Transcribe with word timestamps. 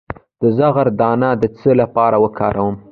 د 0.41 0.43
زغر 0.57 0.87
دانه 0.99 1.29
د 1.41 1.43
څه 1.57 1.71
لپاره 1.81 2.17
وکاروم؟ 2.23 2.75